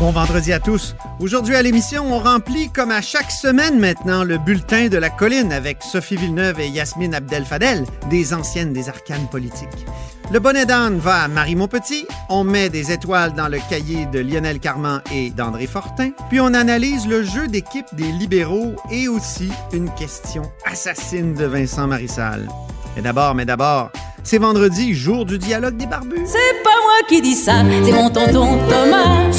[0.00, 0.96] Bon vendredi à tous.
[1.20, 5.52] Aujourd'hui à l'émission, on remplit comme à chaque semaine maintenant le bulletin de la colline
[5.52, 9.86] avec Sophie Villeneuve et Yasmine Abdel-Fadel, des anciennes des arcanes politiques.
[10.32, 14.18] Le bonnet d'âne va à Marie Montpetit, on met des étoiles dans le cahier de
[14.18, 19.50] Lionel Carman et d'André Fortin, puis on analyse le jeu d'équipe des libéraux et aussi
[19.72, 22.48] une question assassine de Vincent Marissal.
[22.96, 23.92] Mais d'abord, mais d'abord,
[24.24, 26.22] c'est vendredi, jour du dialogue des barbus.
[26.24, 29.30] C'est pas moi qui dis ça, c'est mon tonton Thomas.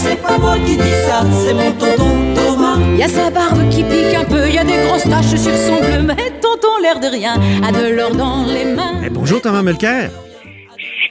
[0.56, 2.78] Moi qui dis ça, c'est mon tonton Thomas.
[2.96, 5.80] Y a sa barbe qui pique un peu, y a des grosses taches sur son
[5.82, 9.02] bleu, mais tonton l'air de rien a de l'or dans les mains.
[9.06, 10.12] Eh, bonjour Thomas Mulcair.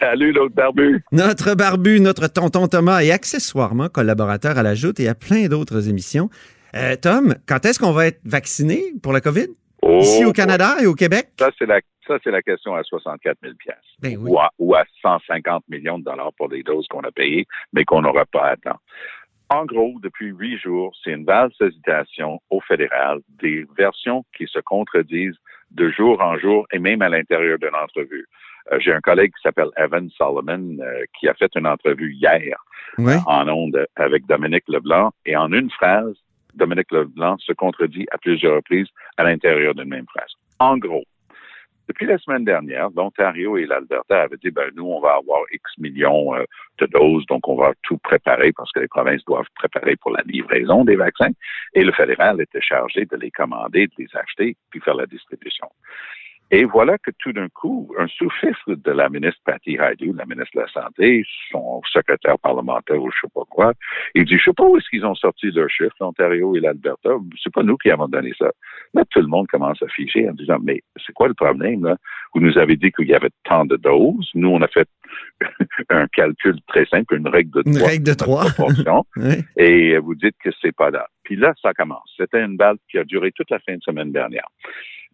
[0.00, 1.04] Salut l'autre barbu.
[1.12, 5.90] Notre barbu, notre tonton Thomas et accessoirement collaborateur à la Joute et à plein d'autres
[5.90, 6.30] émissions.
[6.74, 9.48] Euh, Tom, quand est-ce qu'on va être vacciné pour la COVID?
[9.82, 11.28] Oh, Ici au Canada et au Québec?
[11.38, 13.54] Ça, c'est la, ça, c'est la question à 64 000
[14.00, 14.30] Ben oui.
[14.30, 17.84] ou, à, ou à 150 millions de dollars pour les doses qu'on a payées, mais
[17.84, 18.78] qu'on n'aura pas à temps.
[19.50, 24.58] En gros, depuis huit jours, c'est une vaste hésitation au fédéral, des versions qui se
[24.60, 25.38] contredisent
[25.70, 28.26] de jour en jour et même à l'intérieur d'une entrevue.
[28.72, 32.56] Euh, J'ai un collègue qui s'appelle Evan Solomon euh, qui a fait une entrevue hier
[32.96, 33.16] Ouais.
[33.26, 36.14] en ondes avec Dominique Leblanc et en une phrase,
[36.54, 40.30] Dominique Leblanc se contredit à plusieurs reprises à l'intérieur d'une même phrase.
[40.60, 41.02] En gros,
[41.88, 45.78] depuis la semaine dernière, l'Ontario et l'Alberta avaient dit, ben, nous, on va avoir X
[45.78, 46.44] millions euh,
[46.78, 50.22] de doses, donc on va tout préparer parce que les provinces doivent préparer pour la
[50.26, 51.32] livraison des vaccins.
[51.74, 55.68] Et le fédéral était chargé de les commander, de les acheter, puis faire la distribution.
[56.54, 60.52] Et voilà que tout d'un coup, un sous-fifre de la ministre Patty Hajdu, la ministre
[60.54, 63.72] de la Santé, son secrétaire parlementaire ou je sais pas quoi,
[64.14, 67.10] il dit, je sais pas où est-ce qu'ils ont sorti leurs chiffres, l'Ontario et l'Alberta.
[67.42, 68.52] C'est pas nous qui avons donné ça.
[68.94, 71.96] Là, tout le monde commence à ficher en disant, mais c'est quoi le problème, là?
[72.32, 74.30] Vous nous avez dit qu'il y avait tant de doses.
[74.34, 74.88] Nous, on a fait
[75.90, 77.88] un calcul très simple, une règle de Une trois.
[77.88, 78.44] règle de trois.
[79.56, 81.08] et vous dites que c'est pas là.
[81.24, 82.12] Puis là, ça commence.
[82.16, 84.46] C'était une balle qui a duré toute la fin de semaine dernière.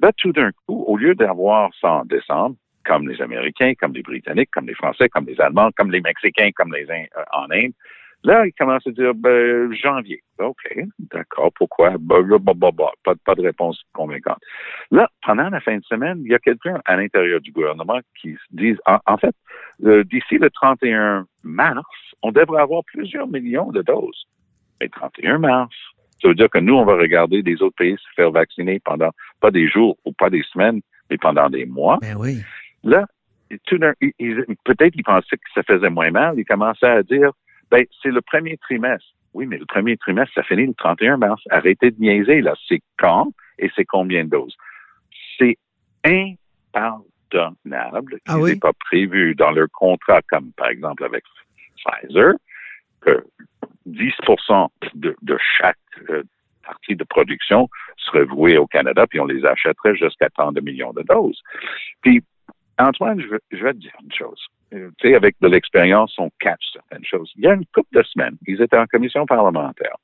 [0.02, 4.02] Là, tout d'un coup, au lieu d'avoir ça en décembre, comme les Américains, comme les
[4.02, 7.50] Britanniques, comme les Français, comme les Allemands, comme les Mexicains, comme les Ind- euh, en
[7.50, 7.72] Inde,
[8.24, 10.22] là, ils commencent à dire ben, janvier.
[10.38, 11.96] OK, d'accord, pourquoi?
[11.98, 14.40] Bah, bah, bah, pas, pas de réponse convaincante.
[14.90, 18.32] Là, pendant la fin de semaine, il y a quelqu'un à l'intérieur du gouvernement qui
[18.32, 19.34] se dit, en, fait,
[19.78, 21.84] d'ici le 31 mars,
[22.22, 24.26] on devrait avoir plusieurs millions de doses.
[24.80, 25.74] Mais 31 mars,
[26.20, 29.10] ça veut dire que nous, on va regarder des autres pays se faire vacciner pendant
[29.40, 31.98] pas des jours ou pas des semaines, mais pendant des mois.
[32.00, 32.38] Ben oui.
[32.84, 33.06] Là,
[33.48, 36.38] peut-être ils pensaient que ça faisait moins mal.
[36.38, 37.30] Ils commençaient à dire,
[37.70, 39.06] ben, c'est le premier trimestre.
[39.32, 41.42] Oui, mais le premier trimestre, ça finit le 31 mars.
[41.50, 42.54] Arrêtez de niaiser, là.
[42.68, 44.56] C'est quand et c'est combien de doses?
[45.38, 45.56] C'est
[46.04, 48.58] impardonnable Ah qu'ils oui?
[48.58, 51.24] pas prévu dans leur contrat, comme par exemple avec
[51.76, 52.32] Pfizer,
[53.00, 53.24] que
[53.90, 54.12] 10
[54.94, 55.76] de, de chaque
[56.08, 56.22] euh,
[56.64, 60.92] partie de production serait vouée au Canada, puis on les achèterait jusqu'à tant de millions
[60.92, 61.40] de doses.
[62.02, 62.22] Puis,
[62.78, 64.46] Antoine, je vais, te dire une chose.
[64.72, 67.30] Euh, tu sais, avec de l'expérience, on catch certaines choses.
[67.36, 69.96] Il y a une couple de semaines, ils étaient en commission parlementaire.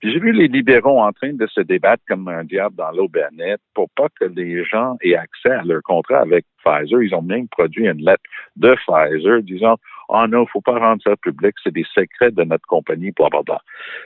[0.00, 3.08] Puis j'ai vu les libéraux en train de se débattre comme un diable dans l'eau
[3.08, 7.02] bénite pour pas que les gens aient accès à leur contrat avec Pfizer.
[7.02, 8.22] Ils ont même produit une lettre
[8.56, 9.76] de Pfizer disant
[10.08, 13.28] Oh non, faut pas rendre ça public, c'est des secrets de notre compagnie, bla.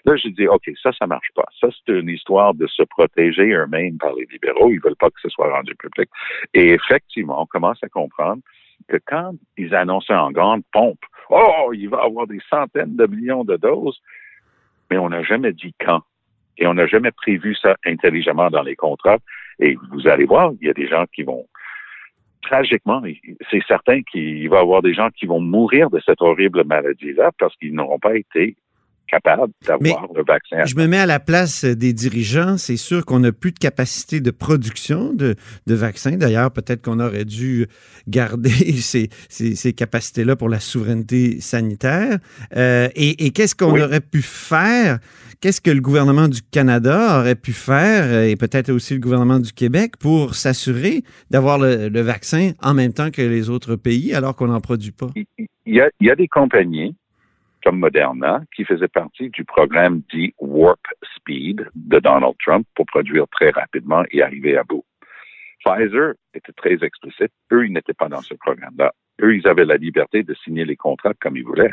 [0.05, 1.47] Là, j'ai dit OK, ça, ça marche pas.
[1.61, 4.71] Ça, c'est une histoire de se protéger eux-mêmes par les libéraux.
[4.71, 6.09] Ils veulent pas que ce soit rendu public.
[6.55, 8.43] Et effectivement, on commence à comprendre
[8.89, 13.45] que quand ils annonçaient en grande pompe, oh, il va avoir des centaines de millions
[13.45, 14.01] de doses,
[14.91, 16.03] mais on n'a jamais dit quand.
[16.59, 19.19] Et on n'a jamais prévu ça intelligemment dans les contrats.
[19.61, 21.47] Et vous allez voir, il y a des gens qui vont,
[22.43, 23.03] tragiquement,
[23.51, 27.31] c'est certain qu'il va y avoir des gens qui vont mourir de cette horrible maladie-là
[27.39, 28.57] parce qu'ils n'auront pas été
[29.11, 30.65] capables d'avoir le vaccin.
[30.65, 32.57] Je me mets à la place des dirigeants.
[32.57, 35.35] C'est sûr qu'on n'a plus de capacité de production de,
[35.67, 36.13] de vaccins.
[36.17, 37.67] D'ailleurs, peut-être qu'on aurait dû
[38.09, 42.19] garder ces, ces, ces capacités-là pour la souveraineté sanitaire.
[42.57, 43.83] Euh, et et qu'est-ce qu'on Oui.
[43.83, 44.99] aurait pu faire?
[45.41, 49.39] Qu'est-ce que le gouvernement du Canada aurait pu faire, euh, et peut-être aussi le gouvernement
[49.39, 54.13] du Québec, pour s'assurer d'avoir le, le vaccin en même temps que les autres pays,
[54.13, 55.07] alors qu'on n'en produit pas?
[55.17, 55.25] il
[55.67, 56.95] il y a, il y a des compagnies
[57.65, 60.81] comme Moderna qui faisaient partie du programme dit Warp
[61.17, 64.85] Speed de Donald Trump pour produire très rapidement et arriver à bout.
[65.65, 67.33] Pfizer était très explicite.
[67.53, 68.93] Eux, ils n'étaient pas dans ce programme-là.
[69.23, 71.73] eux, ils avaient la liberté de signer les contrats comme ils voulaient.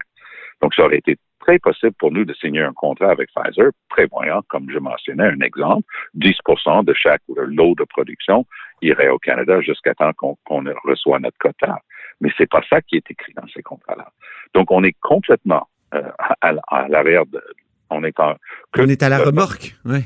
[0.62, 4.42] Donc, ça aurait été très possible pour nous de signer un contrat avec Pfizer, prévoyant,
[4.50, 8.46] comme je mentionnais, un exemple, 10% de chaque lot de production
[8.82, 10.36] irait au Canada jusqu'à temps qu'on
[10.84, 11.80] reçoit notre quota.
[12.20, 14.12] Mais c'est pas ça qui est écrit dans ces contrats-là.
[14.54, 16.02] Donc, on est complètement euh,
[16.42, 17.42] à, l'arrière de,
[17.90, 18.36] on est en,
[18.78, 20.00] on est à la remorque, oui.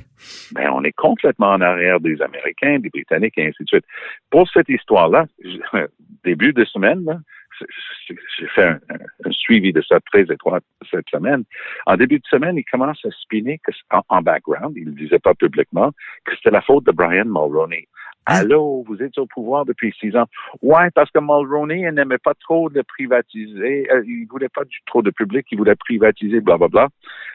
[0.54, 3.86] Ben, on est complètement en arrière des Américains, des Britanniques et ainsi de suite.
[4.30, 5.26] Pour cette histoire-là,
[6.24, 7.24] début de semaine,
[8.38, 8.80] j'ai fait un,
[9.32, 11.44] suivi de ça très étroit cette semaine.
[11.86, 13.60] En début de semaine, il commence à spinner
[14.10, 15.92] en, background, il ne le disait pas publiquement,
[16.26, 17.88] que c'était la faute de Brian Mulroney.
[18.28, 18.42] Hein?
[18.42, 20.28] Allô, vous êtes au pouvoir depuis six ans.
[20.62, 23.92] Ouais, parce que Mulroney n'aimait pas trop de privatiser.
[23.92, 26.90] Euh, il voulait pas du trop de public, il voulait privatiser, blablabla.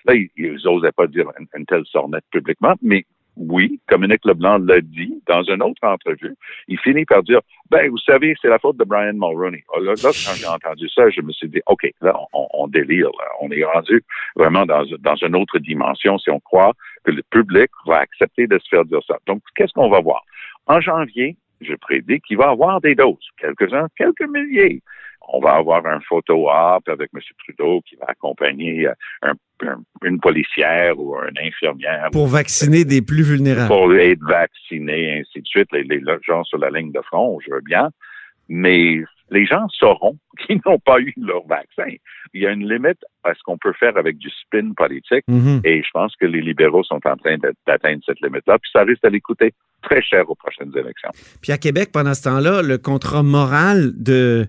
[0.05, 3.05] Là, ils n'osaient pas dire une, telle sornette publiquement, mais
[3.37, 6.35] oui, Dominique Leblanc l'a dit dans une autre entrevue.
[6.69, 9.63] Il finit par dire, ben, vous savez, c'est la faute de Brian Mulroney.
[9.75, 13.11] Ah, là, quand j'ai entendu ça, je me suis dit, OK, là, on, délire.
[13.43, 14.03] On est rendu
[14.37, 16.73] vraiment dans une autre dimension si on croit
[17.05, 19.19] que le public va accepter de se faire dire ça.
[19.27, 20.25] Donc, qu'est-ce qu'on va voir?
[20.67, 24.83] En janvier, je prédis qu'il va avoir des doses, quelques-uns, quelques milliers.
[25.29, 27.21] On va avoir un photo op avec M.
[27.45, 29.75] Trudeau qui va accompagner euh,
[30.05, 32.09] une policière ou une infirmière.
[32.13, 33.69] Pour vacciner des plus vulnérables.
[33.69, 35.69] Pour être vacciné, ainsi de suite.
[35.73, 37.91] Les, les gens sur la ligne de front, je veux bien.
[38.49, 41.95] Mais les gens sauront qu'ils n'ont pas eu leur vaccin.
[42.35, 45.61] Il y a une limite à ce qu'on peut faire avec du spin politique mhm.
[45.65, 47.37] et je pense que les libéraux sont en train
[47.67, 48.59] d'atteindre cette limite-là.
[48.59, 49.53] Puis ça risque d'aller coûter
[49.83, 51.11] très cher aux prochaines élections.
[51.41, 54.47] Puis à Québec, pendant ce temps-là, le contrat moral de,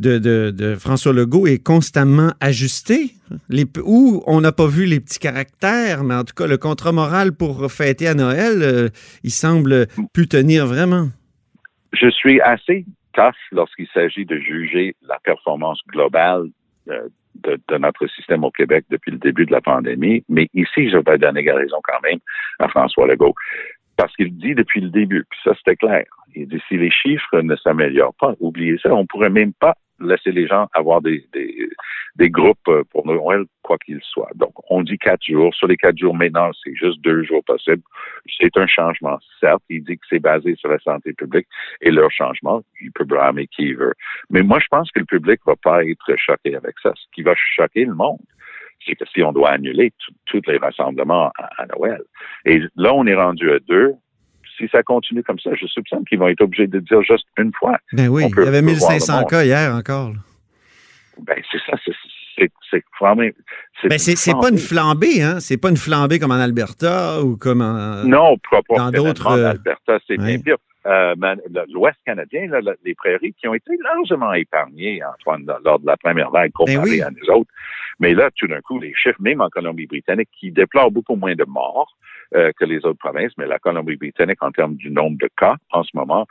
[0.00, 3.12] de, de, François Legault est constamment ajusté.
[3.50, 6.92] Les, où on n'a pas vu les petits caractères, mais en tout cas, le contrat
[6.92, 8.88] moral pour fêter à Noël, euh,
[9.22, 11.08] il semble plus tenir vraiment.
[11.92, 12.86] Je suis assez
[13.52, 16.46] lorsqu'il s'agit de juger la performance globale
[16.88, 20.24] euh, de, notre système au Québec depuis le début de la pandémie.
[20.28, 22.18] Mais ici, je vais donner raison quand même
[22.58, 23.34] à François Legault.
[23.96, 26.04] Parce qu'il dit depuis le début, puis ça c'était clair,
[26.34, 30.32] il dit si les chiffres ne s'améliorent pas, oubliez ça, on pourrait même pas laisser
[30.32, 31.68] les gens avoir des, des,
[32.16, 34.30] des groupes euh, pour Noël, quoi qu'il soit.
[34.34, 35.54] Donc, on dit quatre jours.
[35.54, 37.82] Sur les quatre jours maintenant, c'est juste deux jours possibles.
[38.40, 39.62] C'est un changement, certes.
[39.68, 41.46] Il dit que c'est basé sur la santé publique
[41.80, 43.94] et leur changement, il peut blâmer qui veut.
[44.30, 46.92] Mais moi, je pense que le public va pas être choqué avec ça.
[46.94, 48.18] Ce qui va choquer le monde,
[48.86, 49.92] c'est que si on doit annuler
[50.26, 52.02] tous les rassemblements à Noël.
[52.44, 53.94] Et là, on est rendu à deux
[54.58, 57.52] si ça continue comme ça, je soupçonne qu'ils vont être obligés de dire juste une
[57.52, 57.78] fois.
[57.92, 60.12] Ben oui, il y avait 1500 cas hier encore.
[61.22, 63.22] Ben c'est ça, c'est vraiment.
[63.84, 65.40] Ben c'est pas une flambée, hein?
[65.40, 68.04] C'est pas une flambée comme en Alberta ou comme en.
[68.04, 68.36] Non,
[68.76, 69.26] dans d'autres.
[69.26, 70.56] En euh, Alberta, c'est bien pire.
[70.86, 71.14] Euh,
[71.68, 72.48] L'Ouest canadien,
[72.84, 77.02] les prairies qui ont été largement épargnées, Antoine, lors de la première vague ben comparée
[77.02, 77.50] à nous autres.
[78.00, 81.44] Mais là, tout d'un coup, les chiffres, même en Colombie-Britannique, qui déplorent beaucoup moins de
[81.44, 81.96] morts,
[82.34, 85.82] euh, que les autres provinces, mais la Colombie-Britannique, en termes du nombre de cas en
[85.82, 86.26] ce moment,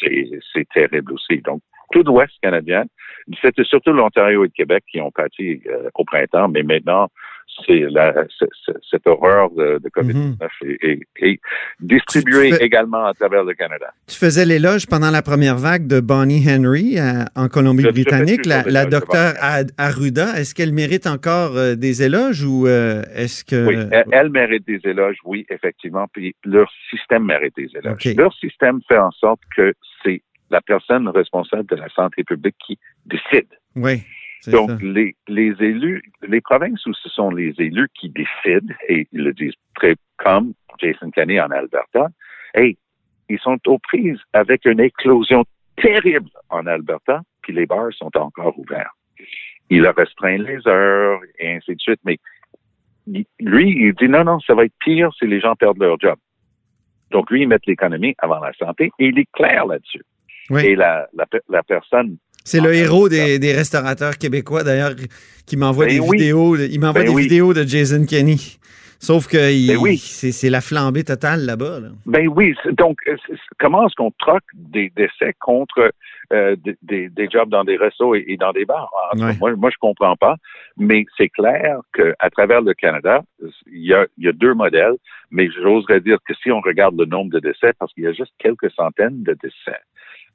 [0.00, 1.40] c'est terrible aussi.
[1.42, 1.60] Donc,
[1.92, 2.84] tout l'Ouest canadien,
[3.40, 7.08] c'était surtout l'Ontario et le Québec qui ont pâti euh, au printemps, mais maintenant,
[7.66, 7.84] c'est
[8.90, 11.00] cette horreur de, COVID-19 mhm.
[11.16, 11.40] est,
[11.80, 13.92] distribuée également à travers le Canada.
[14.06, 18.86] Tu faisais l'éloge pendant la première vague de Bonnie Henry euh, en Colombie-Britannique, la, la
[18.86, 19.34] docteure
[19.78, 20.38] Arruda.
[20.38, 23.66] Est-ce qu'elle mérite encore euh, des éloges ou euh, est-ce que...
[23.66, 23.76] Oui,
[24.12, 26.06] elle, mérite des éloges, oui, effectivement.
[26.12, 28.16] Puis leur système mérite des éloges.
[28.16, 32.78] Leur système fait en sorte que c'est la personne responsable de la santé publique qui
[33.06, 33.48] décide.
[33.74, 34.02] Oui.
[34.48, 39.22] Donc, les, les élus, les provinces où ce sont les élus qui décident, et ils
[39.22, 42.08] le disent très comme Jason Kenney en Alberta,
[42.54, 42.76] hey,
[43.28, 45.44] ils sont aux prises avec une éclosion
[45.76, 48.92] terrible en Alberta, puis les bars sont encore ouverts.
[49.70, 52.18] Il a restreint les heures et ainsi de suite, mais
[53.40, 56.16] lui, il dit non, non, ça va être pire si les gens perdent leur job.
[57.10, 60.02] Donc, lui, il met l'économie avant la santé et il est clair là-dessus.
[60.58, 64.92] Et la, la, la personne c'est le héros des, des, restaurateurs québécois, d'ailleurs,
[65.46, 66.56] qui m'envoie ben des vidéos.
[66.56, 68.58] Il m'envoie ben des vidéos de Jason Kenny.
[69.02, 71.80] Sauf que ben c'est la flambée totale là-bas.
[72.06, 72.54] Ben oui.
[72.70, 73.00] Donc,
[73.58, 75.92] comment est-ce qu'on troque des décès contre
[76.32, 78.92] euh, des, des, jobs dans des restos et, dans des bars?
[79.40, 80.36] moi, moi, je comprends pas.
[80.76, 83.22] Mais c'est clair qu'à travers le Canada,
[83.66, 84.94] il y, a, il y a deux modèles.
[85.32, 88.12] Mais j'oserais dire que si on regarde le nombre de décès, parce qu'il y a
[88.12, 89.80] juste quelques centaines de décès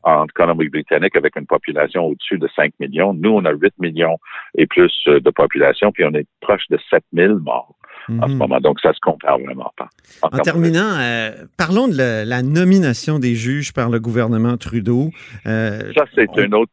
[0.03, 3.13] en Colombie-Britannique avec une population au-dessus de 5 millions.
[3.13, 4.17] Nous, on a 8 millions
[4.57, 7.75] et plus euh, de population, puis on est proche de 7 000 morts
[8.09, 8.37] en ce mhm.
[8.37, 8.59] moment.
[8.59, 9.89] Donc, ça se compare vraiment pas.
[10.21, 15.09] En, terminant, euh, parlons de la, nomination des juges par le gouvernement Trudeau.
[15.45, 16.71] Euh, ça, c'est une autre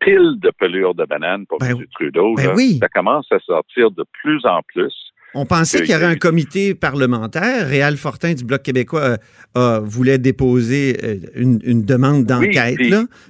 [0.00, 1.86] pile de pelure de banane pour Ben M.
[1.94, 2.34] Trudeau.
[2.34, 2.78] ben oui.
[2.80, 5.09] Ça commence à sortir de plus en plus.
[5.34, 7.66] On pensait que- qu'il y aurait un comité parlementaire.
[7.66, 9.16] Réal Fortin du Bloc québécois euh,
[9.54, 12.76] a- voulait déposer euh, une, une demande d'enquête.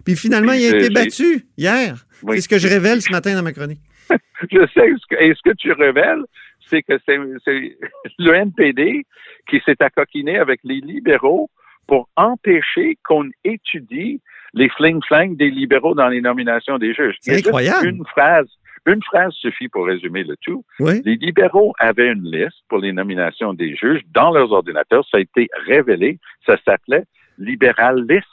[0.05, 2.07] puis- finalement, puis il a été battu hier.
[2.23, 2.37] Oui.
[2.37, 3.81] C'est ce que je révèle ce matin dans ma chronique.
[4.51, 4.89] Je sais,
[5.21, 6.23] et ce que tu révèles,
[6.69, 7.17] c'est que c'est
[8.19, 9.05] le NPD
[9.49, 11.51] qui s'est accoquiné avec les libéraux
[11.87, 14.21] pour empêcher qu'on étudie
[14.55, 17.17] les fling-flang des libéraux dans les nominations des juges.
[17.21, 17.87] C'est incroyable.
[17.87, 18.49] Une phrase,
[18.87, 20.65] une phrase suffit pour résumer le tout.
[20.79, 21.03] Oui.
[21.05, 25.05] Les libéraux avaient une liste pour les nominations des juges dans leurs ordinateurs.
[25.11, 26.19] Ça a été révélé.
[26.47, 27.05] Ça s'appelait
[27.39, 28.27] libéral list.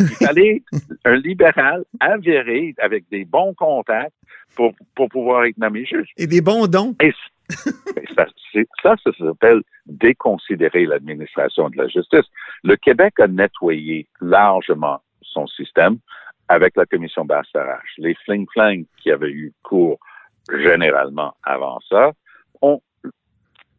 [0.00, 0.62] Il fallait
[1.04, 4.14] un libéral avéré avec des bons contacts
[4.54, 6.10] pour, pour pouvoir être nommé juge.
[6.16, 6.94] Et des bons dons.
[7.00, 7.12] Et
[8.14, 8.26] ça,
[8.82, 12.26] ça, ça s'appelle déconsidérer l'administration de la justice.
[12.62, 15.98] Le Québec a nettoyé largement son système
[16.52, 17.94] avec la commission Bastarache.
[17.96, 19.98] Les fling-flang qui avaient eu cours
[20.52, 22.12] généralement avant ça
[22.60, 22.80] ont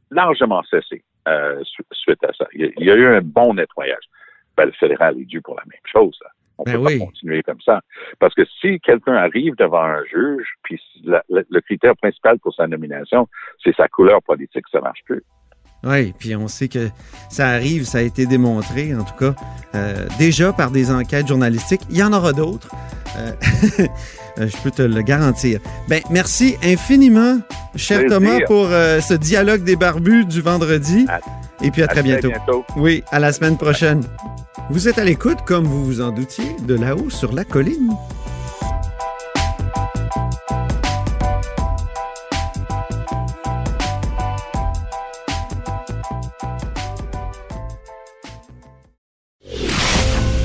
[0.10, 2.48] largement cessé euh, su- suite à ça.
[2.54, 4.04] Il y, a, il y a eu un bon nettoyage.
[4.58, 6.18] Ben, le fédéral est dû pour la même chose.
[6.24, 6.30] là.
[6.58, 7.00] On Ben peut oui.
[7.00, 7.82] pas continuer comme ça.
[8.20, 12.54] Parce que si quelqu'un arrive devant un juge, puis la- la- le critère principal pour
[12.54, 13.28] sa nomination,
[13.64, 15.24] c'est sa couleur politique, ça marche plus.
[15.86, 16.90] Oui, puis on sait que
[17.30, 19.36] ça arrive, ça a été démontré, en tout cas,
[19.76, 21.82] euh, déjà par des enquêtes journalistiques.
[21.90, 22.70] Il y en aura d'autres.
[23.18, 23.32] Euh,
[24.40, 25.60] euh, je peux te le garantir.
[25.90, 27.38] Ben, merci infiniment,
[27.76, 28.18] cher Plaisir.
[28.18, 31.06] Thomas, pour euh, ce dialogue des barbus du vendredi.
[31.10, 31.20] À-
[31.62, 32.30] Et puis à très bientôt.
[32.30, 32.66] bientôt.
[32.78, 34.04] Oui, à la semaine prochaine.
[34.70, 37.90] Vous êtes à l'écoute, comme vous vous en doutiez, de là-haut sur la colline.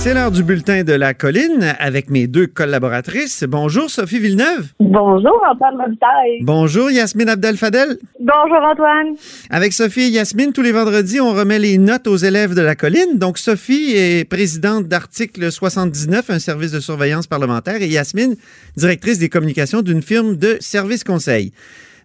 [0.00, 3.44] C'est l'heure du bulletin de la colline avec mes deux collaboratrices.
[3.46, 4.68] Bonjour Sophie Villeneuve.
[4.80, 6.38] Bonjour, Antoine Robitaille.
[6.40, 7.98] Bonjour Yasmine Abdel-Fadel.
[8.18, 9.14] Bonjour, Antoine.
[9.50, 12.76] Avec Sophie et Yasmine, tous les vendredis, on remet les notes aux élèves de la
[12.76, 13.18] colline.
[13.18, 18.36] Donc, Sophie est présidente d'Article 79, un service de surveillance parlementaire, et Yasmine,
[18.78, 21.52] directrice des communications d'une firme de services conseil.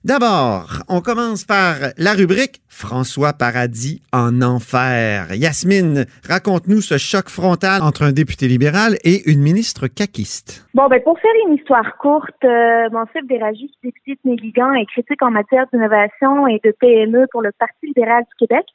[0.06, 5.34] D'abord, on commence par la rubrique François Paradis en enfer.
[5.34, 10.64] Yasmine, raconte-nous ce choc frontal entre un député libéral et une ministre caquiste.
[10.76, 15.32] Bon, ben, pour faire une histoire courte, euh, Mansif Déragi, député de et critique en
[15.32, 18.66] matière d'innovation et de PME pour le Parti libéral du Québec,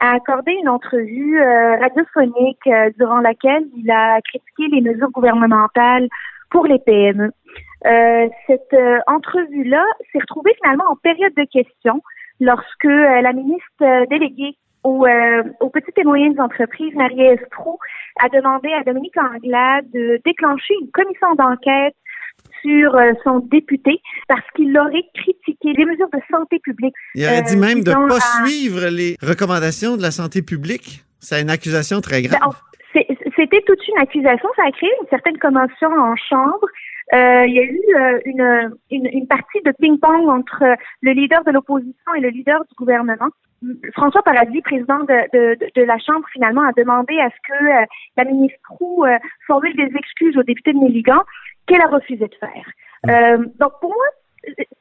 [0.00, 6.08] a accordé une entrevue euh, radiophonique euh, durant laquelle il a critiqué les mesures gouvernementales
[6.50, 7.30] pour les PME.
[7.86, 12.00] Euh, cette euh, entrevue-là s'est retrouvée finalement en période de questions
[12.40, 17.44] lorsque euh, la ministre euh, déléguée aux, euh, aux petites et moyennes entreprises, Marie-Ève
[18.20, 21.94] a demandé à Dominique Anglade de déclencher une commission d'enquête
[22.62, 26.94] sur euh, son député parce qu'il aurait critiqué les mesures de santé publique.
[27.14, 30.42] Il aurait dit Euh, même de ne pas à- suivre les recommandations de la santé
[30.42, 31.02] publique.
[31.20, 32.38] C'est une accusation très grave.
[32.40, 32.52] Ben, en-
[32.92, 36.66] c'est- C'était toute une accusation, ça a créé une certaine commotion en chambre.
[37.12, 40.64] Euh, il y a eu euh, une, une, une partie de ping-pong entre
[41.02, 43.28] le leader de l'opposition et le leader du gouvernement.
[43.94, 47.64] François Paradis, président de, de, de- de la Chambre, finalement, a demandé à ce que
[47.64, 47.84] euh,
[48.16, 51.22] la ministre Roux euh, formule des excuses au député de Néligan
[51.66, 52.66] qu'elle a refusé de faire.
[53.08, 54.04] Euh, donc, pour moi,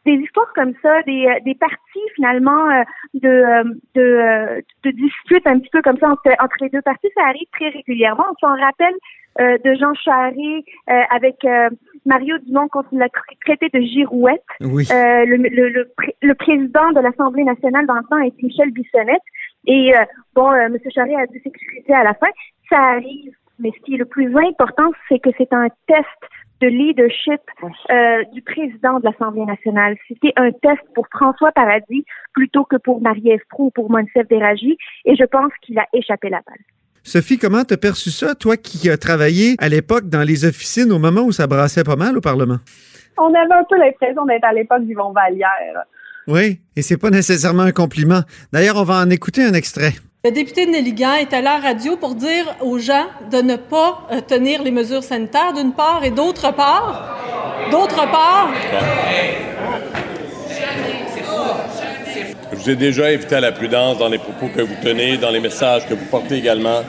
[0.06, 3.64] des histoires comme ça, des, euh, des parties finalement de,
[3.96, 7.48] de, de disputes un petit peu comme ça entre, entre les deux parties, ça arrive
[7.54, 8.26] très régulièrement.
[8.32, 8.96] On s'en rappelle
[9.40, 10.38] euh, de Jean Charest
[10.90, 11.70] euh, avec euh,
[12.06, 14.44] Mario Dumont quand il l'a tra- traité de girouette.
[14.62, 14.88] Oui.
[14.92, 18.72] Euh, le, le, le, pré- le président de l'Assemblée nationale dans le temps est Michel
[18.72, 19.22] Bissonnette.
[19.66, 20.04] Et euh,
[20.36, 20.78] bon, euh, M.
[20.94, 22.28] Charest a dû s'excuser à la fin.
[22.70, 23.34] Ça arrive.
[23.60, 26.08] Mais ce qui est le plus important, c'est que c'est un test
[26.60, 27.42] de leadership
[27.92, 29.96] euh, du président de l'Assemblée nationale.
[30.08, 34.78] C'était un test pour François Paradis plutôt que pour Marie-Ève ou pour Monsef Déragi.
[35.06, 36.58] Et je pense qu'il a échappé la balle.
[37.06, 41.00] Sophie, comment t'as perçu ça, toi qui as travaillé à l'époque dans les officines au
[41.00, 42.60] moment où ça brassait pas mal au Parlement?
[43.18, 45.84] On avait un peu l'impression d'être à l'époque d'Yvon Vallière.
[46.28, 48.22] Oui, et c'est pas nécessairement un compliment.
[48.54, 49.92] D'ailleurs, on va en écouter un extrait.
[50.24, 53.58] Le député de Néligan est allé à la radio pour dire aux gens de ne
[53.58, 57.20] pas euh, tenir les mesures sanitaires d'une part et d'autre part,
[57.70, 58.50] d'autre part,
[62.53, 65.32] Je vous ai déjà invité à la prudence dans les propos que vous tenez, dans
[65.32, 66.82] les messages que vous portez également.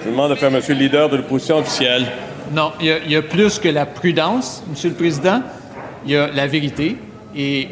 [0.00, 2.04] Je vous demande de faire, Monsieur le leader de l'opposition officielle.
[2.52, 5.40] Non, il y, a, plus que la prudence, Monsieur le Président.
[6.04, 6.98] il y a la vérité
[7.34, 7.68] et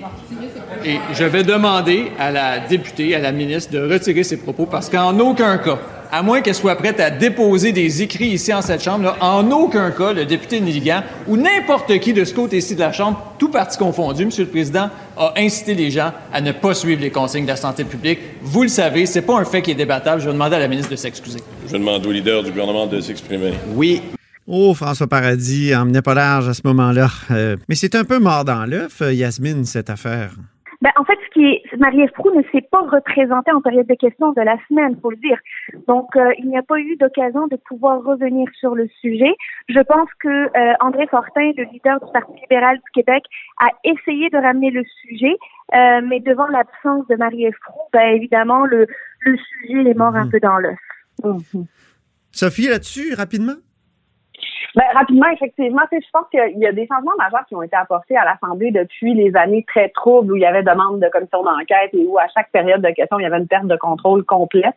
[1.12, 5.18] je vais demander à la députée, à la ministre, de retirer ses propos parce qu'en
[5.18, 5.78] aucun cas,
[6.12, 9.50] à moins qu'elle soit prête à déposer des écrits ici en cette Chambre, là, en
[9.50, 13.48] aucun cas, le député Nelligan ou n'importe qui de ce côté-ci de la Chambre, tout
[13.48, 17.44] parti confondu, Monsieur le Président, a incité les gens à ne pas suivre les consignes
[17.44, 18.18] de la santé publique.
[18.42, 20.20] Vous le savez, c'est pas un fait qui est débattable.
[20.20, 21.40] Je vais demander à la ministre de s'excuser.
[21.66, 23.52] Je demande au leader du gouvernement de s'exprimer.
[23.74, 24.02] Oui.
[24.46, 27.08] Oh, François Paradis emmenait pas large à ce moment-là.
[27.30, 30.32] Euh, mais c'est un peu mort dans l'œuf, euh, Yasmine, cette affaire.
[30.82, 33.94] Ben, en fait, ce qui est, Marie-Ève Proux ne s'est pas représentée en période de
[33.94, 35.38] questions de la semaine, faut le dire.
[35.86, 39.34] Donc, euh, il n'y a pas eu d'occasion de pouvoir revenir sur le sujet.
[39.68, 43.24] Je pense que euh, André Fortin, le leader du Parti libéral du Québec,
[43.60, 45.36] a essayé de ramener le sujet,
[45.74, 48.86] euh, mais devant l'absence de Marie-Ève Proux, ben, évidemment, le,
[49.20, 50.78] le sujet est mort un peu dans l'œuf.
[52.32, 53.56] Sophie, là-dessus, rapidement?
[54.74, 57.62] Ben, rapidement, effectivement, tu sais, je pense qu'il y a des changements majeurs qui ont
[57.62, 61.08] été apportés à l'Assemblée depuis les années très troubles où il y avait demande de
[61.08, 63.76] commission d'enquête et où à chaque période de questions, il y avait une perte de
[63.76, 64.74] contrôle complète.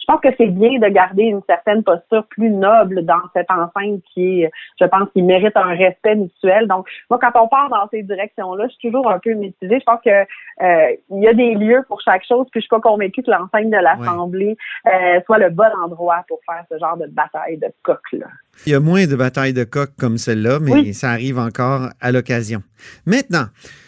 [0.00, 4.02] Je pense que c'est bien de garder une certaine posture plus noble dans cette enceinte
[4.12, 4.50] qui, est,
[4.80, 6.66] je pense, qui mérite un respect mutuel.
[6.68, 9.80] Donc, moi, quand on part dans ces directions-là, je suis toujours un peu mitigée.
[9.80, 12.68] Je pense que euh, il y a des lieux pour chaque chose, puis je suis
[12.68, 16.96] pas convaincue que l'enceinte de l'Assemblée euh, soit le bon endroit pour faire ce genre
[16.96, 18.26] de bataille de coq-là.
[18.66, 20.94] Il y a moins de batailles de coq comme celle-là, mais Oui.
[20.94, 22.62] ça arrive encore à l'occasion.
[23.06, 23.46] Maintenant,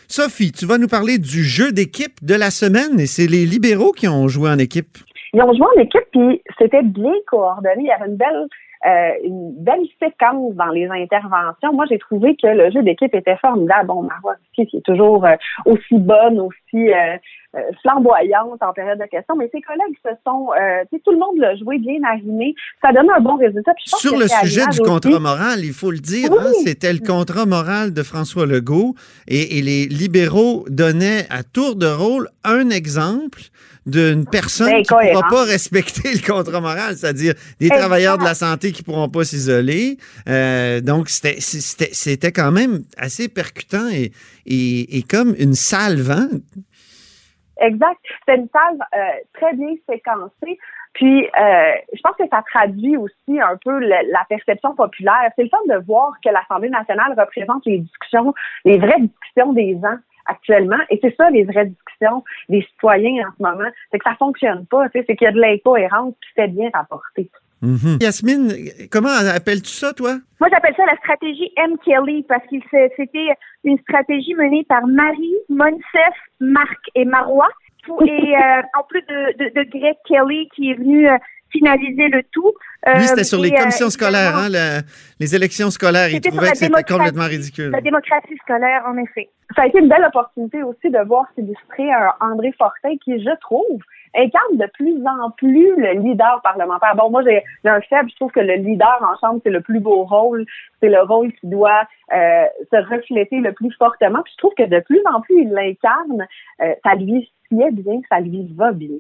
[0.08, 3.92] Sophie, tu vas nous parler du jeu d'équipe de la semaine et c'est les libéraux
[3.92, 4.98] qui ont joué en équipe.
[5.34, 7.74] Ils ont joué en équipe, puis c'était bien coordonné.
[7.80, 8.46] Il y avait une belle,
[8.86, 11.72] euh, une belle séquence dans les interventions.
[11.74, 13.88] Moi, j'ai trouvé que le jeu d'équipe était formidable.
[13.88, 15.34] Bon, Marois qui est toujours euh,
[15.66, 17.16] aussi bonne, aussi euh,
[17.82, 21.18] flamboyante en période de questions, mais ses collègues se sont, euh, tu sais, tout le
[21.18, 22.54] monde l'a joué bien arrimé.
[22.82, 23.72] Ça donne un bon résultat.
[23.74, 26.38] Puis je pense Sur que le sujet du contrat moral, il faut le dire, Oui.
[26.40, 28.94] hein, c'était le contrat moral de François Legault
[29.28, 33.40] et, et les libéraux donnaient à tour de rôle un exemple
[33.86, 38.24] d'une personne Ben, qui ne pourra pas respecter le contrat moral, c'est-à-dire des travailleurs de
[38.24, 39.96] la santé qui ne pourront pas s'isoler.
[40.28, 44.10] Euh, donc, c'était- quand même assez percutant et,
[44.44, 46.10] et, et comme une salve.
[46.10, 46.28] hein.
[47.58, 47.98] Exact.
[48.26, 50.58] C'est une salve euh, très bien séquencée.
[50.92, 55.30] Puis, euh, je pense que ça traduit aussi un peu le- la perception populaire.
[55.36, 59.78] C'est le fun de voir que l'Assemblée nationale représente les discussions, les vraies discussions des
[59.80, 60.78] gens actuellement.
[60.90, 63.70] Et c'est ça, les vraies discussions des citoyens en ce moment.
[63.90, 64.88] C'est que ça fonctionne pas.
[64.92, 66.70] C'est qu'il y a de l'incohérence, puis c'est bien
[67.62, 67.98] Mhm.
[68.02, 68.52] Yasmine,
[68.90, 70.16] comment appelles-tu ça, toi?
[70.40, 71.76] Moi, j'appelle ça la stratégie M.
[71.84, 73.28] Kelly parce s'est- c'était
[73.64, 77.48] une stratégie menée par Marie, Monsef, Marc et Marois.
[78.06, 81.16] Et euh, en plus de, de, de Greg Kelly qui est venu euh,
[81.50, 82.52] finaliser le tout.
[82.86, 84.82] Lui, Euh, c'était sur les euh, commissions scolaires, hein, le-
[85.20, 86.08] les élections scolaires.
[86.10, 87.70] Il trouvait que c'était complètement ridicule.
[87.70, 89.28] La démocratie scolaire, en effet.
[89.54, 93.30] Ça a été une belle opportunité aussi de voir s'illustrer un André Fortin qui, je
[93.40, 93.78] trouve,
[94.14, 96.94] incarne de plus en plus le leader parlementaire.
[96.96, 98.10] Bon, moi, j'ai un faible.
[98.10, 100.46] Je trouve que le leader en chambre, c'est le plus beau rôle.
[100.80, 104.22] C'est le rôle qui doit euh, se refléter le plus fortement.
[104.22, 106.26] Puis je trouve que de plus en plus, il l'incarne.
[106.62, 108.98] Euh, ça lui sied bien, ça lui va bien.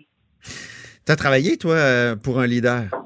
[1.06, 3.05] Tu as travaillé, toi, euh, pour un leader?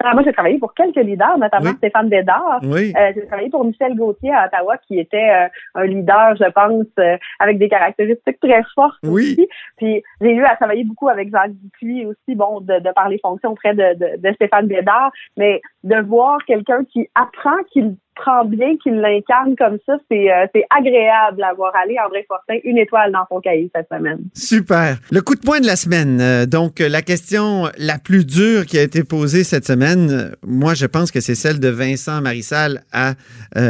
[0.00, 1.76] Alors, moi, j'ai travaillé pour quelques leaders, notamment Oui.
[1.76, 2.60] Stéphane Bédard.
[2.62, 2.92] Oui.
[2.96, 6.86] Euh, j'ai travaillé pour Michel Gauthier à Ottawa, qui était euh, un leader, je pense,
[6.98, 9.32] euh, avec des caractéristiques très fortes Oui.
[9.32, 9.48] aussi.
[9.76, 13.18] Puis j'ai eu à travailler beaucoup avec Jacques Dupuis aussi, bon, de, de par les
[13.18, 18.44] fonctions auprès de, de, de Stéphane Bédard, mais de voir quelqu'un qui apprend, qu'il prend
[18.44, 21.96] bien, qu'il l'incarne comme ça, c'est euh, c'est agréable à voir aller.
[22.04, 24.20] André Fortin, une étoile dans son cahier cette semaine.
[24.34, 24.98] Super.
[25.10, 26.20] Le coup de poing de la semaine.
[26.20, 30.30] Euh, donc, euh, la question la plus dure qui a été posée cette semaine, euh,
[30.46, 33.14] moi, je pense que c'est celle de Vincent Marissal à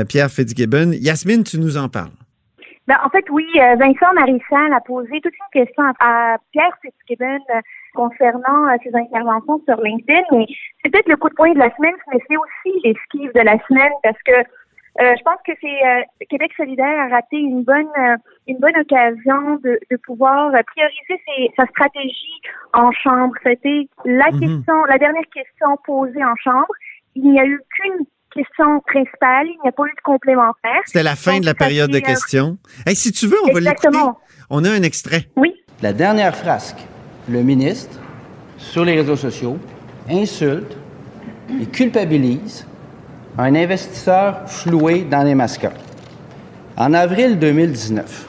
[0.09, 0.93] Pierre Fitzgibbon.
[0.93, 2.11] Yasmine, tu nous en parles.
[2.89, 7.39] Ben, en fait, oui, euh, Vincent Marissal a posé toute une question à, Pierre Fitzgibbon
[7.55, 7.61] euh,
[7.95, 10.23] concernant euh, ses interventions sur LinkedIn.
[10.33, 10.47] Mais
[10.83, 13.59] c'est peut-être le coup de poing de la semaine, mais c'est aussi l'esquive de la
[13.69, 17.87] semaine parce que euh, je pense que c'est euh, Québec solidaire a raté une bonne
[17.97, 18.17] euh,
[18.49, 22.41] une bonne occasion de, de pouvoir prioriser ses- sa stratégie
[22.73, 23.35] en chambre.
[23.45, 24.41] C'était la Mhm.
[24.41, 26.73] question, la dernière question posée en chambre.
[27.15, 30.81] Il n'y a eu qu'une question principale, il n'y a pas eu de complémentaire.
[30.87, 32.59] C'était la fin Donc, de la période de euh, questions.
[32.87, 33.89] Hey, si tu veux, on va l'écouter.
[33.89, 34.19] Exactement.
[34.49, 35.29] On a un extrait.
[35.37, 35.55] Oui.
[35.83, 36.79] La dernière frasque,
[37.29, 37.99] le ministre,
[38.59, 39.59] sur les réseaux sociaux,
[40.09, 40.77] insulte
[41.61, 42.67] et culpabilise
[43.39, 45.73] un investisseur floué dans les mascottes.
[46.77, 48.29] En avril 2019,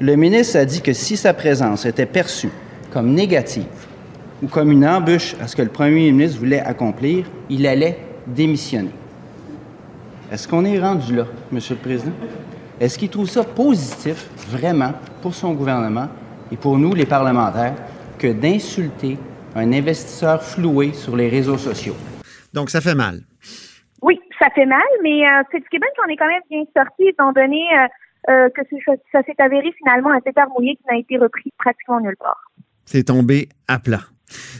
[0.00, 2.50] le ministre a dit que si sa présence était perçue
[2.92, 3.66] comme négative
[4.42, 8.90] ou comme une embûche à ce que le premier ministre voulait accomplir, il allait démissionner.
[10.30, 12.12] Est-ce qu'on est rendu là, Monsieur le Président?
[12.78, 16.08] Est-ce qu'il trouve ça positif, vraiment, pour son gouvernement
[16.52, 17.74] et pour nous, les parlementaires,
[18.18, 19.16] que d'insulter
[19.54, 21.96] un investisseur floué sur les réseaux sociaux?
[22.52, 23.20] Donc, ça fait mal.
[24.02, 27.62] Oui, ça fait mal, mais euh, Fitzgibbon s'en est quand même bien sorti, étant donné
[27.72, 28.60] euh, euh, que
[29.10, 32.52] ça s'est avéré finalement un pétard mouillé qui n'a été repris pratiquement nulle part.
[32.84, 34.02] C'est tombé à plat.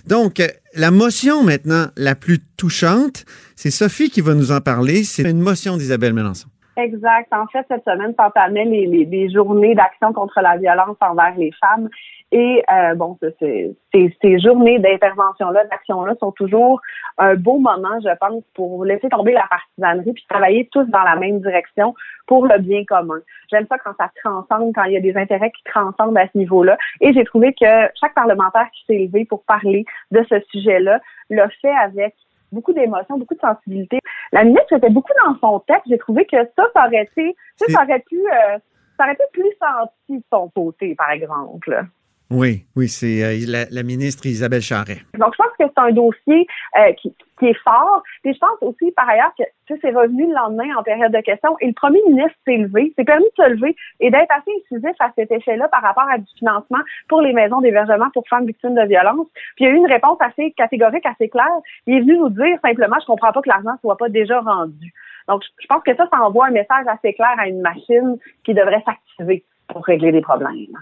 [0.06, 0.42] Donc,
[0.74, 3.24] la motion maintenant la plus touchante,
[3.56, 5.04] c'est Sophie qui va nous en parler.
[5.04, 6.48] C'est une motion d'Isabelle Melançon.
[6.78, 7.26] Exact.
[7.32, 11.50] En fait, cette semaine s'entamaient les, les, les journées d'action contre la violence envers les
[11.60, 11.88] femmes.
[12.30, 16.80] Et euh, bon, ces, ces journées d'intervention-là, d'action-là sont toujours
[17.16, 21.16] un beau moment, je pense, pour laisser tomber la partisanerie puis travailler tous dans la
[21.16, 21.96] même direction
[22.28, 23.18] pour le bien commun.
[23.50, 26.38] J'aime ça quand ça transcende, quand il y a des intérêts qui transcendent à ce
[26.38, 26.78] niveau-là.
[27.00, 31.48] Et j'ai trouvé que chaque parlementaire qui s'est élevé pour parler de ce sujet-là l'a
[31.60, 32.14] fait avec
[32.52, 33.98] beaucoup d'émotions, beaucoup de sensibilité.
[34.32, 35.84] La ministre était beaucoup dans son texte.
[35.88, 38.58] J'ai trouvé que ça, ça aurait été, ça, aurait pu, euh,
[38.96, 41.86] ça aurait été plus senti de son côté, par exemple.
[42.30, 44.98] Oui, oui, c'est euh, la, ministre Isabelle Charret.
[45.18, 46.46] Donc, je pense que c'est un dossier
[46.78, 48.02] euh, qui, qui, est fort.
[48.24, 51.56] Et je pense aussi, par ailleurs, que c'est revenu le lendemain en période de questions
[51.60, 54.94] et le premier ministre s'est levé, s'est permis de se lever et d'être assez incisif
[54.98, 58.74] à cet effet-là par rapport à du financement pour les maisons d'hébergement pour femmes victimes
[58.74, 59.28] de violences.
[59.56, 61.46] Puis il y a eu une réponse assez catégorique, assez claire.
[61.86, 64.92] Il est venu nous dire simplement, je comprends pas que l'argent soit pas déjà rendu.
[65.28, 68.52] Donc, je pense que ça, ça envoie un message assez clair à une machine qui
[68.52, 70.76] devrait s'activer pour régler des problèmes.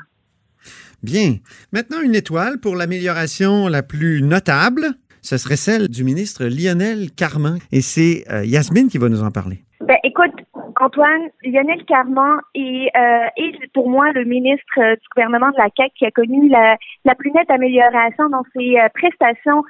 [1.02, 1.36] Bien.
[1.72, 4.86] Maintenant, une étoile pour l'amélioration la plus notable.
[5.22, 7.58] Ce serait celle du ministre Lionel Carman.
[7.72, 9.58] Et c'est euh, Yasmine qui va nous en parler.
[9.80, 10.32] Ben, écoute,
[10.80, 15.92] Antoine, Lionel Carman est, euh, pour moi le ministre euh, du gouvernement de la CAQ
[15.96, 16.76] qui a connu la,
[17.14, 19.62] plus nette amélioration dans ses euh, prestations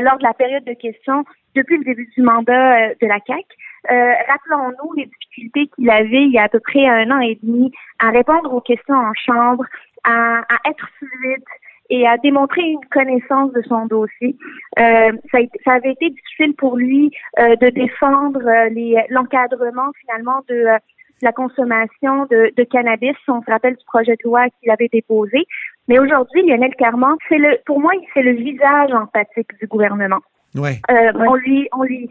[0.00, 1.24] lors de la période de questions
[1.56, 3.44] depuis le début du mandat de la CAQ.
[3.88, 7.72] Rappelons-nous les difficultés qu'il avait il y a à peu près un an et demi
[7.98, 9.64] à répondre aux questions en chambre,
[10.04, 11.44] à, à être fluide
[11.90, 14.36] et à démontrer une connaissance de son dossier.
[14.78, 20.54] Euh, ça, ça, avait été difficile pour lui euh, de défendre euh, l'encadrement finalement de
[20.54, 20.78] euh,
[21.20, 23.16] la consommation de, de, cannabis.
[23.28, 25.44] On se rappelle du projet de loi qu'il avait déposé.
[25.86, 30.20] Mais aujourd'hui, Lionel Carman, c'est le, pour moi, c'est le visage empathique du gouvernement.
[30.54, 30.80] Ouais.
[30.90, 32.08] Euh, on lui, on lui,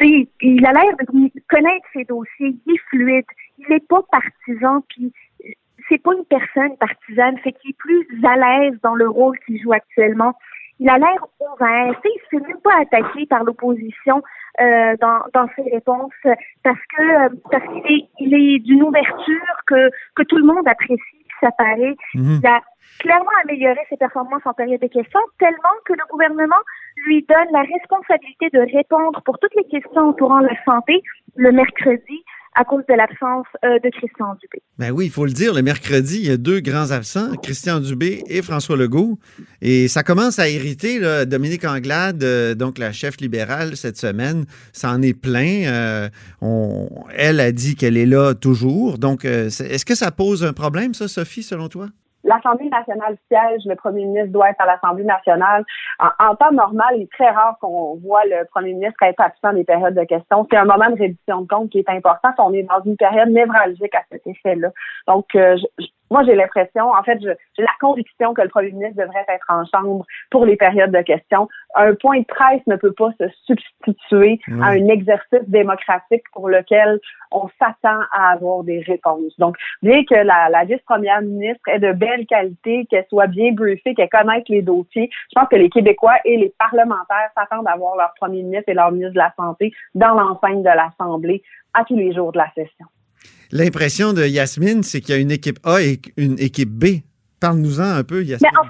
[0.00, 3.24] il a l'air de connaître ses dossiers, il est fluide,
[3.58, 5.12] il n'est pas partisan, puis
[5.92, 9.60] c'est pas une personne partisane, fait qu'il est plus à l'aise dans le rôle qu'il
[9.60, 10.34] joue actuellement.
[10.78, 14.22] Il a l'air ouvert, il ne s'est même pas attaqué par l'opposition
[14.60, 16.12] euh, dans, dans ses réponses
[16.64, 21.26] parce que parce qu'il est, il est d'une ouverture que, que tout le monde apprécie,
[21.40, 21.94] ça paraît.
[22.14, 22.40] Mhm.
[22.42, 22.62] Il a
[22.98, 26.62] clairement amélioré ses performances en période de questions, tellement que le gouvernement
[27.06, 31.02] lui donne la responsabilité de répondre pour toutes les questions entourant la santé
[31.36, 32.24] le mercredi
[32.54, 34.62] à cause de l'absence euh, de Christian Dubé.
[34.78, 37.80] Ben oui, il faut le dire, le mercredi, il y a deux grands absents, Christian
[37.80, 39.18] Dubé et François Legault.
[39.62, 44.44] Et ça commence à irriter Dominique Anglade, euh, donc la chef libérale cette semaine.
[44.72, 45.64] Ça en est plein.
[45.66, 46.08] Euh,
[47.16, 48.98] elle a dit qu'elle est là toujours.
[48.98, 51.88] Donc, est-ce que ça pose un problème, ça, Sophie, selon toi?
[52.32, 55.64] l'Assemblée nationale siège, le premier ministre doit être à l'Assemblée nationale.
[55.98, 59.64] En, temps normal, il est très rare qu'on voit le premier ministre être absent des
[59.64, 60.46] périodes de questions.
[60.50, 62.30] C'est un moment de réduction de compte qui est important.
[62.38, 64.68] On est dans une période névralgique à cet effet-là.
[65.06, 69.02] Donc, euh, je, moi, j'ai l'impression, en fait, j'ai la conviction que le premier ministre
[69.02, 71.48] devrait être en chambre pour les périodes de questions.
[71.74, 77.00] Un point de presse ne peut pas se substituer à un exercice démocratique pour lequel
[77.30, 79.34] on s'attend à avoir des réponses.
[79.38, 83.94] Donc, bien que la, la vice-première ministre ait de belle qualité, qu'elle soit bien briefée,
[83.94, 87.96] qu'elle connaisse les dossiers, je pense que les Québécois et les parlementaires s'attendent à voir
[87.96, 91.96] leur premier ministre et leur ministre de la Santé dans l'enceinte de l'Assemblée à tous
[91.96, 92.86] les jours de la session.
[93.50, 97.02] L'impression de Yasmine, c'est qu'il y a une équipe A et une équipe B.
[97.40, 98.50] Parle-nous-en un peu, Yasmine.
[98.52, 98.66] Mais en,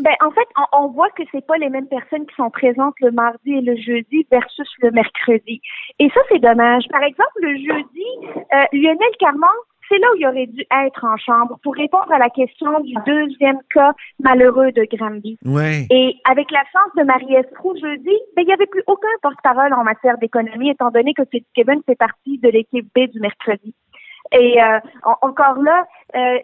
[0.00, 2.94] ben, en fait, on, on voit que c'est pas les mêmes personnes qui sont présentes
[3.00, 5.60] le mardi et le jeudi versus le mercredi.
[5.98, 6.84] Et ça, c'est dommage.
[6.90, 9.50] Par exemple, le jeudi, euh, Lionel Carman,
[9.92, 12.94] c'est là où il aurait dû être en chambre pour répondre à la question du
[13.04, 15.38] deuxième cas malheureux de Granby.
[15.44, 15.86] Ouais.
[15.90, 17.44] Et avec l'absence de Marie-Ève
[17.80, 21.82] jeudi, ben, il n'y avait plus aucun porte-parole en matière d'économie, étant donné que Fitzgibbon
[21.84, 23.74] fait partie de l'équipe B du mercredi.
[24.32, 26.38] Et euh, en- encore là, euh,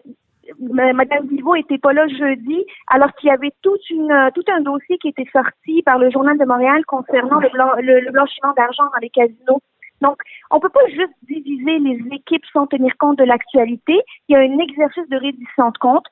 [0.59, 4.97] Madame Vivot était pas là jeudi, alors qu'il y avait toute une, tout un dossier
[4.97, 8.85] qui était sorti par le Journal de Montréal concernant le, blan- le- le blanchiment d'argent
[8.85, 9.61] dans les casinos.
[10.01, 10.17] Donc,
[10.51, 13.99] on peut pas juste diviser les équipes sans tenir compte de l'actualité.
[14.27, 16.05] Il y a un exercice de reddition de compte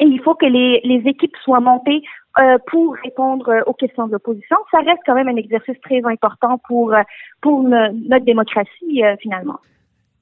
[0.00, 2.02] et il faut que les, les équipes soient montées
[2.38, 4.56] euh, pour répondre euh, aux questions de l'opposition.
[4.70, 7.02] Ça reste quand même un exercice très important pour, euh,
[7.42, 9.58] pour notre démocratie, euh, finalement.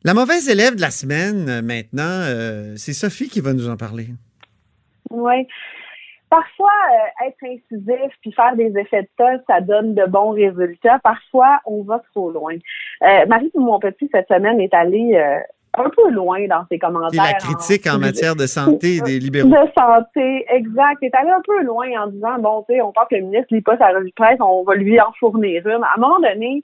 [0.03, 2.25] La mauvaise élève de la semaine, maintenant,
[2.77, 4.07] c'est Sophie qui va nous en parler.
[5.11, 5.47] Oui.
[6.31, 11.01] Parfois, euh, être incisif puis faire des effets de tas, ça donne de bons résultats.
[11.03, 12.55] Parfois, on va trop loin.
[13.03, 15.41] Euh, Marie mon petit cette semaine est allée euh,
[15.75, 17.25] un peu loin dans ses commentaires.
[17.25, 19.49] Et la critique en, matière de santé des libéraux.
[19.49, 20.99] De santé, exact.
[21.03, 23.23] Elle est allée un peu loin en disant bon, tu sais, on pense que le
[23.23, 25.83] ministre lit pas sa revue de presse, on va lui en fournir une.
[25.83, 26.63] À un moment donné,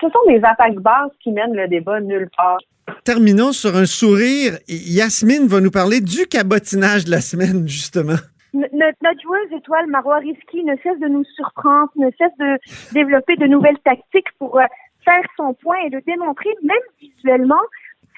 [0.00, 2.58] ce sont des attaques basses qui mènent le débat nulle part.
[3.04, 4.58] Terminons sur un sourire.
[4.66, 8.18] Yasmine va nous parler du cabotinage de la semaine, justement.
[8.52, 12.58] Notre, joueuse étoile Marois Risky ne cesse de nous surprendre, ne cesse de
[12.92, 14.64] développer de nouvelles tactiques pour euh,
[15.04, 17.60] faire son point et le démontrer, même visuellement.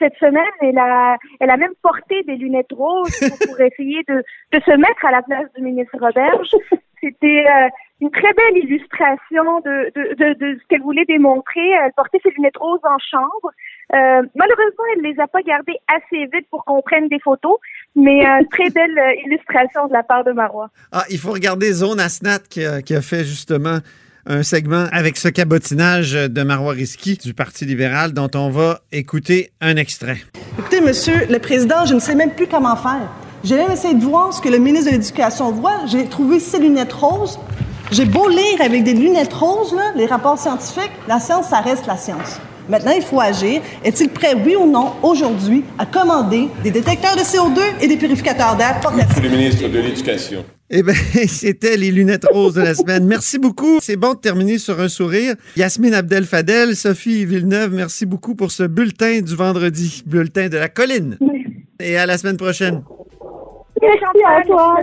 [0.02, 4.60] Cette semaine, elle a, elle a même porté des lunettes roses pour, essayer de, de,
[4.60, 6.50] se mettre à la place du ministre Roberge.
[7.00, 7.68] C'était euh,
[8.00, 11.68] une très belle illustration de, de, de, ce qu'elle voulait démontrer.
[11.84, 13.52] Elle portait ses lunettes roses en chambre.
[13.94, 17.58] Euh, malheureusement, elle les a pas gardées assez vite pour qu'on prenne des photos,
[17.94, 20.70] mais euh, très belle illustration de la part de Marois.
[20.90, 23.78] Ah, il faut regarder Zone Asnat qui a, qui a fait justement
[24.26, 29.52] un segment avec ce cabotinage de Marois Risky du Parti libéral dont on va écouter
[29.60, 30.18] un extrait.
[30.58, 33.10] Écoutez, monsieur le président, je ne sais même plus comment faire.
[33.44, 35.80] J'ai même essayé de voir ce que le ministre de l'Éducation voit.
[35.86, 37.38] J'ai trouvé ses lunettes roses.
[37.90, 41.96] J'ai beau lire avec des lunettes roses, les rapports scientifiques, la science, ça reste la
[41.96, 42.40] science.
[42.68, 43.60] Maintenant, il faut agir.
[43.84, 48.56] Est-il prêt, oui ou non, aujourd'hui, à commander des détecteurs de CO2 et des purificateurs
[48.56, 48.80] d'air?
[48.92, 50.44] Monsieur le ministre de l'Éducation.
[50.74, 50.94] Eh bien,
[51.28, 53.04] c'était les lunettes roses de la semaine.
[53.06, 53.78] Merci beaucoup.
[53.80, 55.34] C'est bon de terminer sur un sourire.
[55.56, 61.18] Yasmine Abdel-Fadel, Sophie Villeneuve, merci beaucoup pour ce bulletin du vendredi, bulletin de la colline.
[61.78, 62.82] Et à la semaine prochaine.
[63.80, 64.78] Merci à toi.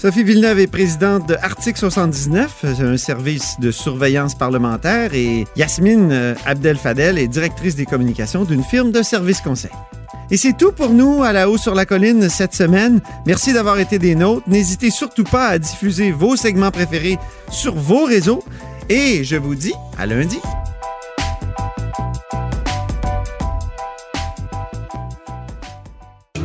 [0.00, 6.34] Sophie Villeneuve est présidente de Article 79, un service de surveillance parlementaire, et Yasmine euh,
[6.46, 9.70] Abdel Fadel est directrice des communications d'une firme de services conseil.
[10.30, 13.02] Et c'est tout pour nous à la haut sur la colline cette semaine.
[13.26, 14.48] Merci d'avoir été des nôtres.
[14.48, 17.18] N'hésitez surtout pas à diffuser vos segments préférés
[17.50, 18.42] sur vos réseaux.
[18.88, 20.38] Et je vous dis à lundi.